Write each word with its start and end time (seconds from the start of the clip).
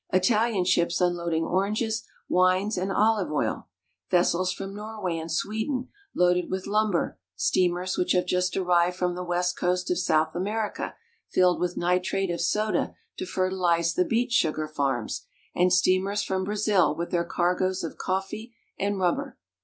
Italian 0.11 0.65
ships 0.65 0.99
unloading 0.99 1.43
oranges, 1.45 2.07
wines, 2.27 2.75
and 2.75 2.91
olive 2.91 3.31
oil, 3.31 3.67
vessels 4.09 4.47
THE 4.49 4.65
SEAPORTS 4.65 4.71
OF 4.71 4.75
GERMANY. 4.75 5.03
197 5.03 5.03
from 5.03 5.11
Norway 5.13 5.17
and 5.19 5.31
Sweden 5.31 5.89
loaded 6.15 6.49
with 6.49 6.65
lumber, 6.65 7.19
steamers 7.35 7.97
which 7.99 8.13
have 8.13 8.25
just 8.25 8.57
arrived 8.57 8.95
from 8.95 9.13
the 9.13 9.23
west 9.23 9.59
coast 9.59 9.91
of 9.91 9.99
South 9.99 10.33
America 10.33 10.95
filled 11.29 11.59
with 11.59 11.77
nitrate 11.77 12.31
of 12.31 12.41
soda 12.41 12.95
to 13.19 13.25
fertilize 13.27 13.93
the 13.93 14.03
beet 14.03 14.31
sugar 14.31 14.67
farms, 14.67 15.27
and 15.53 15.71
steamers 15.71 16.23
from 16.23 16.45
Brazil 16.45 16.95
with 16.95 17.11
their 17.11 17.23
cargoes 17.23 17.83
of 17.83 17.99
coffee 17.99 18.55
and 18.79 18.97
rubber. 18.97 19.37